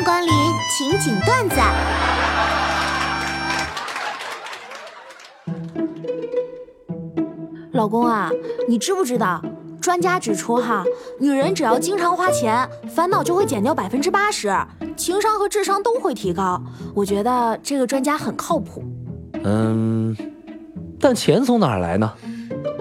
[0.00, 0.32] 迎光临
[0.70, 1.56] 情景段子。
[7.72, 8.30] 老公啊，
[8.66, 9.42] 你知不知道？
[9.78, 10.82] 专家指出哈，
[11.18, 14.50] 女人只要经常花钱，烦恼就会减掉百分之八十，
[14.96, 16.58] 情商和智商都会提高。
[16.94, 18.82] 我觉得这个专家很靠谱。
[19.44, 20.16] 嗯，
[20.98, 22.10] 但钱从哪儿来呢？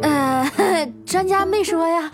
[0.04, 0.50] 呃，
[1.06, 2.10] 专家没说呀。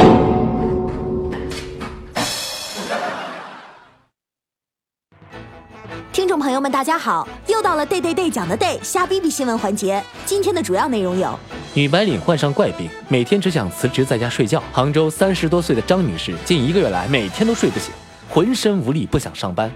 [6.26, 10.04] 听众朋友们，大家好，又到了 day day day 讲的 day 瞎逼逼新闻环节。
[10.26, 11.40] 今天的主要内容有：
[11.76, 14.60] 女白领患上怪病，每天只想辞职在家睡觉。
[14.74, 17.94] 杭州三十多岁的张女士近一个月来每天都睡不醒，
[18.28, 19.72] 浑身无力，不想上班。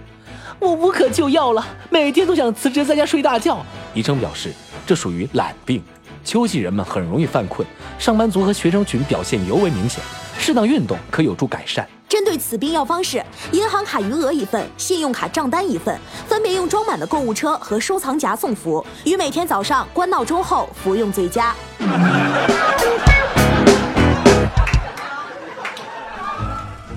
[0.58, 3.64] 我无可救药了，每天都想辞职在家睡大觉。
[3.94, 4.52] 医生表示，
[4.88, 5.84] 这属于懒病，
[6.24, 7.64] 秋季人们很容易犯困，
[8.00, 10.04] 上班族和学生群表现尤为明显。
[10.40, 11.88] 适当运动可有助改善。
[12.10, 15.96] 针对此病药方式，银行卡余额一份，信用卡账单一份，
[16.28, 21.56] 分别用装满的购物车和收藏夹送服，于每天早上关闹钟后服用最佳。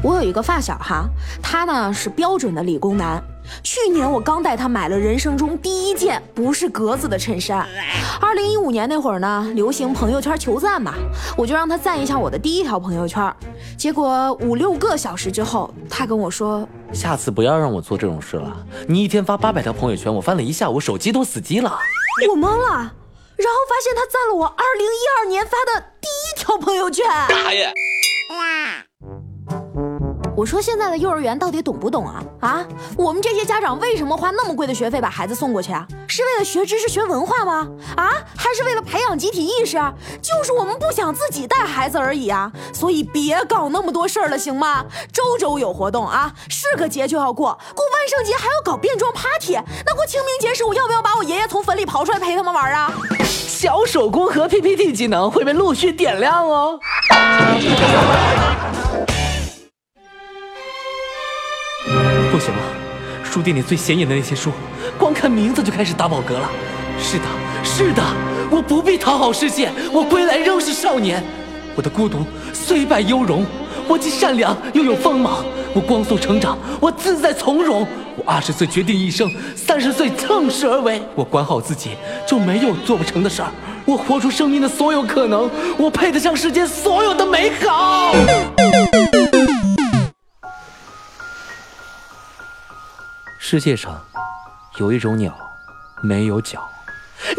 [0.03, 1.05] 我有一个发小哈，
[1.43, 3.23] 他呢是标准的理工男。
[3.63, 7.67] 去年我刚带他买了人生中第一件不是格子的衬衫。
[8.21, 10.95] 二零一五年那会儿呢，流行朋友圈求赞嘛，
[11.37, 13.35] 我就让他赞一下我的第一条朋友圈。
[13.77, 18.65] 结果五六个小时之后，他跟我说：“下次不要让我做这种事了。
[18.87, 21.79] 你一天发八百条朋友圈，我翻了一下午，手机都死机了。”
[22.31, 27.05] 我懵了，然后发现他赞了我二零一二年发的第一条朋友圈。
[27.29, 27.73] 大爷。
[30.35, 32.25] 我说现在的幼儿园到底懂不懂啊？
[32.41, 32.67] 啊，
[32.97, 35.87] 我们这些家长为什么花那么贵的学费把孩子送过去啊？
[36.09, 37.69] 是为了学知识、学文化吗？
[37.97, 39.77] 啊，还是为了培养集体意识？
[40.23, 42.51] 就是我们不想自己带孩子而已啊！
[42.73, 44.85] 所以别搞那么多事儿了，行吗？
[45.13, 52.91] 周周有活动啊，是个节就要过，过万圣节还要搞变装 party，那过清明节时我要不要把我爷爷从坟里刨出来陪他们玩啊？
[53.29, 56.81] 小手工和 PPT 技能会被陆续点亮哦。
[62.31, 62.63] 不行了，
[63.25, 64.53] 书店里最显眼的那些书，
[64.99, 66.49] 光看名字就开始打饱嗝了。
[66.99, 67.25] 是的，
[67.65, 68.03] 是的，
[68.51, 71.23] 我不必讨好世界，我归来仍是少年。
[71.75, 73.45] 我的孤独虽败犹荣，
[73.89, 75.45] 我既善良又有锋芒。
[75.75, 77.87] 我光速成长，我自在从容。
[78.15, 81.01] 我二十岁决定一生，三十岁趁势而为。
[81.15, 81.93] 我管好自己，
[82.27, 83.49] 就没有做不成的事儿。
[83.87, 88.02] 我活出生命的所有可能，我配得上世间所有的美好。
[93.53, 94.01] 世界上
[94.79, 95.31] 有一种鸟，
[96.01, 96.67] 没有脚，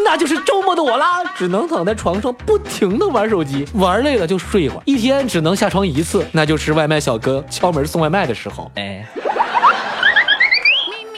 [0.04, 1.24] 那就是周末的我啦！
[1.36, 8.70] 只能躺在床上不停的玩手机，玩累了就睡一会儿，一天只能下床一次，那就是外卖小哥敲门送外卖的时候。
[8.76, 9.04] 哎，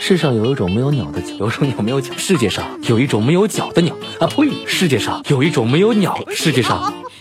[0.01, 2.15] 世上有一种没有鸟的脚，有种鸟没有脚。
[2.17, 4.65] 世界上有一种没有脚的鸟啊呸！
[4.67, 6.78] 世界上有一种没有鸟，世界上。
[6.81, 6.91] 好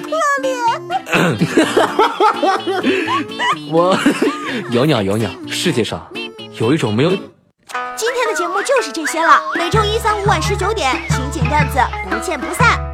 [0.00, 0.10] 可
[0.44, 0.54] 怜。
[3.74, 3.98] 我。
[4.70, 6.08] 有鸟有鸟，世界上
[6.60, 7.10] 有一种没有。
[7.10, 11.78] 今天的节目就是这些了，每周一、三、五晚十九点，情景段子
[12.10, 12.93] 不见不散。